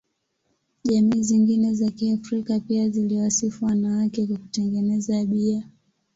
[0.83, 5.63] Jamii zingine za Kiafrika pia ziliwasifu wanawake kwa kutengeneza bia.